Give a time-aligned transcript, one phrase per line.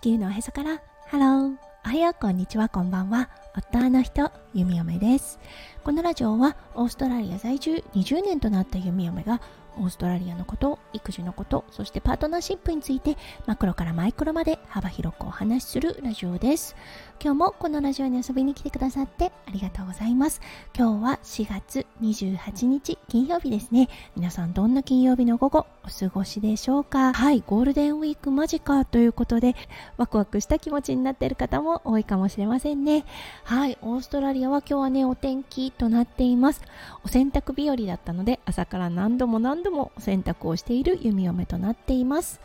[0.00, 0.80] 地球のおへそから。
[1.08, 2.70] ハローおはようこんにちは。
[2.70, 3.28] こんばんは。
[3.54, 5.38] 夫の人弓嫁です。
[5.84, 9.42] このラジオはオーストラリア在住20年となった弓嫁が
[9.78, 13.16] オーストラリアのこと育児のことそしてパートナーシップについて
[13.46, 16.76] マクロからマイクロまで幅広くお話しするラジオです。
[17.22, 20.40] 今日もこのラジオに遊びに来てくださってありがとうございます。
[20.74, 23.88] 今日は4月28日金曜日ですね。
[24.16, 27.12] 皆さんどんな金曜日の午後お過ごしでしょうか？
[27.12, 29.54] はいゴールデンウィーク間近ということで
[29.98, 33.04] ワクワクした気持ちになっている方も多いかもしれませんね。
[33.44, 36.62] はいオーストラリアは今日はねお天気となっています。
[37.04, 42.40] お洗濯日和だったので朝から何度も何度もお洗濯をしている弓嫁となっています。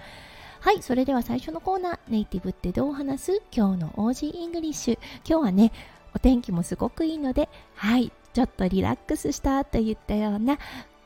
[0.60, 3.41] はいそれでは最初のコーナーネイティブってどう話す？
[3.55, 4.99] 今日の Aussie English。
[5.28, 5.72] 今日はね
[6.16, 10.58] お天気もすごくいいのではいちょっとリラックスしたといったような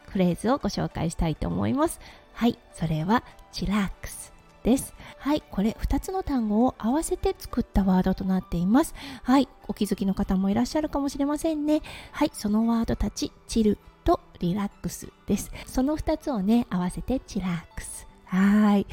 [0.08, 1.99] フレーズをご紹介したいと思います。
[2.34, 4.94] はいそれはチラックスです。
[5.18, 8.96] はいこれ2つの単語を合わせて作ったワードとなっています。
[9.23, 11.82] はいお気づきの方もいらっしゃるかもしれませんね。
[12.12, 13.77] はいそのワードたちチル。
[14.10, 15.52] とリラックスです。
[15.68, 18.07] その2つをね合わせてチラックス。
[18.26, 18.88] はい。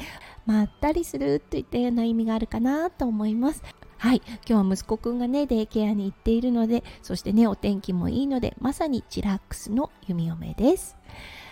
[0.45, 3.63] まったりするといったような意味があるかなと思います。
[3.97, 4.21] はい。
[4.47, 10.95] 今日は息子くんがねデイケアに行っているのでそしてねお天気もいいのでまさにチラックスの弓嫁です。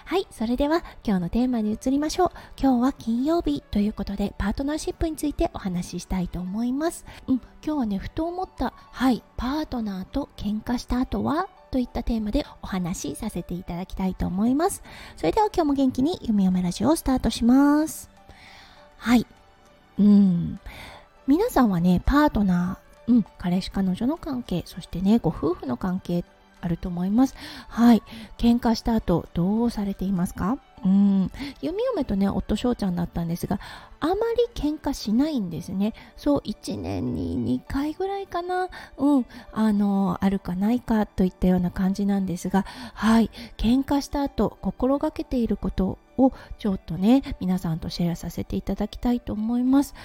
[0.05, 0.27] はい。
[0.29, 2.31] それでは今日のテーマに移りましょう。
[2.61, 7.03] 今日は金曜日ということでパートナーシップについてお話ししたいと思います。
[7.27, 7.35] うん。
[7.65, 8.73] 今日はねふと思った。
[8.77, 9.23] はい。
[9.37, 14.81] パートナーと喧嘩した後はといったテーマでお話しさせていただきたいと思います。
[15.17, 18.09] それでは今日も元気に弓嫁ラジオをスタートします。
[18.97, 19.25] はい。
[19.99, 20.59] うん。
[21.27, 26.23] 皆さんはねパートナーうん、彼氏彼女の関係そしてねご夫婦の関係
[26.61, 27.35] あると思います。
[27.67, 28.01] はい。
[28.37, 30.57] 喧嘩した後どうされていますか？
[30.85, 31.31] うん。
[31.61, 33.59] 弓嫁とね夫翔ちゃんだったんですが
[33.99, 34.15] あまり
[34.53, 35.93] 喧嘩しないんですね。
[36.15, 38.69] そう1年に2回ぐらいかな。
[38.97, 39.25] うん。
[39.51, 43.31] あのあるかないかといったような感じなんですがはい。
[43.57, 49.95] 喧嘩した後心がけていることをちょっとね皆さんとシェアさせていただきたいと思います。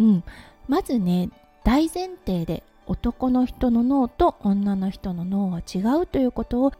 [0.00, 0.24] うん。
[0.66, 1.28] まずね
[1.64, 6.72] 大前提で男の人の脳と女の人の脳は違うということを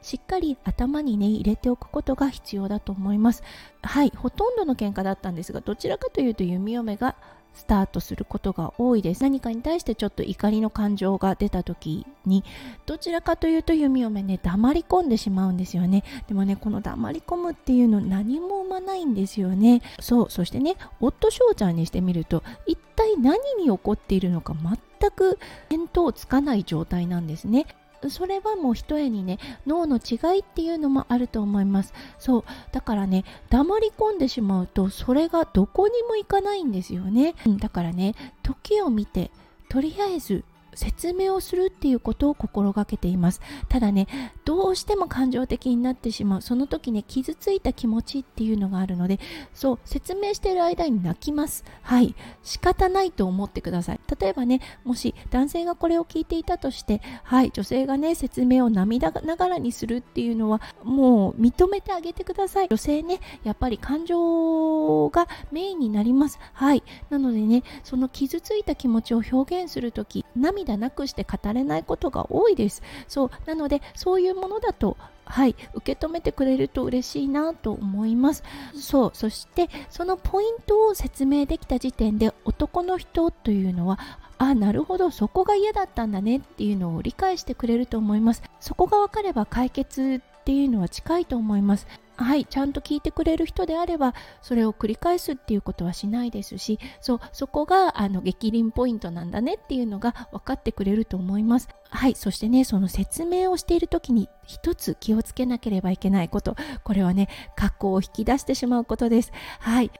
[0.00, 3.42] しっかり頭にね入れておくことが必要だと思います。
[3.82, 7.16] はいほとんどの喧嘩だったんですがどちらかというと弓嫁が
[7.54, 9.22] スタートすることが多いです。
[9.22, 12.44] 何かに対してちょっと怒りの感情が出た時に
[12.86, 16.02] どちらかというと弓嫁ね黙り込んでしまうんですよね。
[16.28, 19.82] でもねこの黙り込むっていうの何も生まないんですよね。
[20.00, 27.66] そうそしてね夫翔ちゃんにしてみると一体何に起こっているのか全く見当つかない状態なんですね。
[28.10, 31.92] それはもう一重にね脳の違いっていうのもあると思います。
[32.18, 32.44] そう。
[32.72, 39.30] だからね黙り込んでしまうとそれがどこにも行かないんですよね、うん、だからね時を見て
[39.68, 43.40] とりあえず説明をするっていうことを心がけています。
[43.68, 44.06] ただね
[44.44, 46.42] どうしても感情的になってしまう。
[46.42, 49.20] その時ね傷ついた気持ちっていうのがあるので
[49.54, 51.64] そう説明している間に泣きます。
[51.82, 52.14] はい。
[52.42, 54.00] 仕方ないと思ってください。
[54.20, 62.68] 例えばねもし男性がこれを聞いていたとしてはい女性がね説明を涙ながらにするっていうのはもう認めてあげてください。
[62.68, 66.38] 女性ねやっぱり感情がメインになります。
[66.52, 66.82] はい。
[67.10, 72.82] なのでねその傷ついた気持ちを表現する時涙涙なくして語れないことが多いです。
[73.08, 78.42] そうなのでそういうものだとはい受け止めてくれると嬉しいなと思います。
[78.74, 83.98] そうそしてそのポイントを説明できた時点で男の人というのは
[84.38, 88.42] あなるほどそこが嫌だったんだねっていうのを理解してくれると思います。
[88.60, 91.86] そこが分かれば解決っていうのは近いと思います。
[92.22, 101.68] はいちゃんと聞いてくれる人であればそれを繰り返すっていうことはしないですしそうそこがあの激鱗ポイントなんだねっていうのが分かってくれると思います。
[101.90, 106.56] はいそしてねその説明をしている時に一つ気をつけなければいけないこと。
[106.84, 109.32] これはね過去を引き出してしまうことです。
[109.60, 109.90] はい。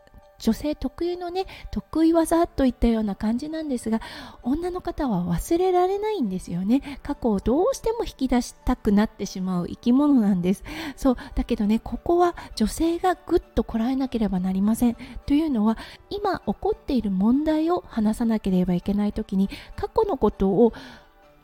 [0.42, 4.00] 女性特有のね得意技といったような感じなんですが
[4.42, 6.98] 女の方は忘れられないんですよね。
[7.02, 10.64] 過去をどうしても引き出したくなってしまう生き物なんです。
[10.96, 14.96] そうだけどねここは女性がぐっとこらえなければなりません。
[15.26, 15.78] というのは
[16.10, 20.72] 今起こっている問題を話さなければいけない時に過去のことを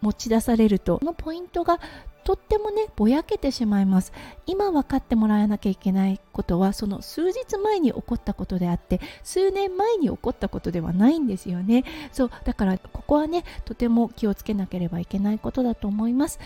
[0.00, 1.80] 持ち出されるとそのポイントが
[2.28, 4.12] とってもねぼやけてしまいます。
[4.44, 11.84] 今分かってもらわなきゃいけないことはその数日前に起こったことであって数年前に起こったことではないんですよね。
[12.12, 16.38] そうだからここはねとても気をつけなければいけないことだと思います。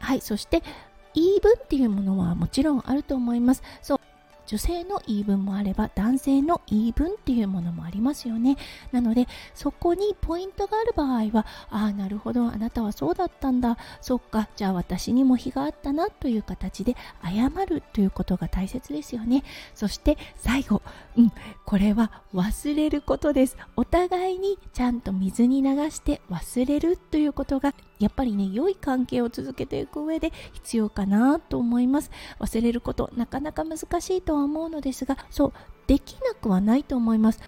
[0.00, 0.64] はいそして
[1.14, 3.62] 言い分っていうものはもちろんあると思います。
[3.80, 4.00] そう
[4.52, 8.58] 女性の言い分もあれば男性の言い分っていうものもありますよね。
[8.92, 13.78] なのでそこにポイントがある場合はああなるほどあなたはそうだったんだ。
[14.02, 19.42] そっかじゃあ私にも非があったなという形で謝るということが大切ですよね。
[19.74, 20.82] そして最後
[21.16, 21.32] うん
[21.64, 23.56] これは忘れることです。
[23.76, 32.10] お互いにちゃんと水に流して忘れるということがやっぱりね良い関係を続けていく上で必要かなと思います。
[32.38, 35.52] 忘れることなかなか難しいと思うのですがそう
[35.86, 37.40] できなくはないと思います。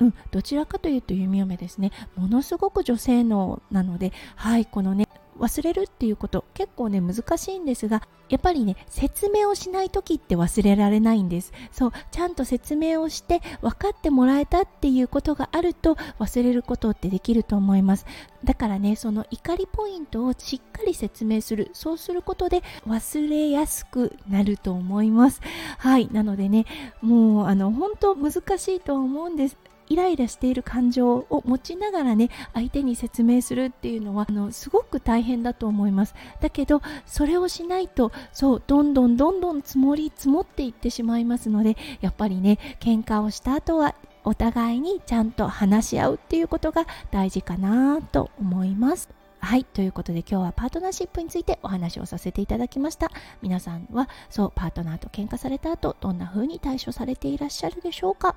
[0.00, 1.92] うん、どちらかというと弓嫁ですね。
[2.16, 5.06] ものすごく女性能なのではいこのね
[5.40, 11.52] 忘れるっていうこと結構ね難しいんですがやっぱりね説明をしない時って忘れられないんです。
[11.72, 18.06] そうちゃんと説明をして分かってもらえたっていうことがあると忘れることってできると思います。
[18.44, 21.70] だからねその怒りポイントをしっかり説明する。
[21.72, 25.40] そうすることで忘れやすくなると思います。
[25.78, 26.66] はいなのでね
[27.00, 29.56] もうあの本当難しいと思うんです。
[29.90, 49.08] イライラしている感情を持ちながらね相手に説明するっていうのはあのすごく大変だと思いますだけどそれをしないとそうどんどんどんどん積もり積もっていってしまいますのでやっぱりね喧嘩をした後はお互いにちゃんと話し合うっていうことが大事かなと思います
[49.42, 49.64] はい。
[49.64, 53.10] ということで今日はパートナーシップについてお話をさせていただきました。
[53.40, 58.36] 皆さんはそう、パートナーと喧嘩された後、どんな風に対処されていらっしゃるでしょうか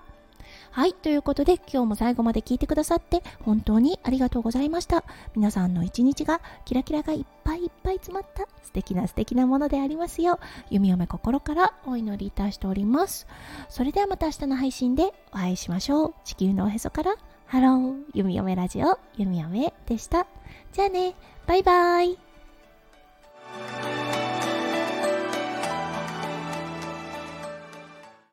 [0.71, 5.03] はい、ということで今日も最後まで聞いてくださって本当にありがとうございました。
[5.35, 10.39] 皆さんの一日がキラキラがいっぱいいっぱい詰まった素敵な素敵なものでありますよう、
[10.69, 13.27] 弓嫁心からお祈りいたしております。
[13.69, 16.13] それではまた明日の配信でお会いしましょう。
[16.23, 17.15] 地球のおへそから
[17.45, 20.25] ハロー、弓嫁ラジオ、弓嫁でした。
[20.71, 21.13] じゃあね、
[21.45, 22.32] バイバイ。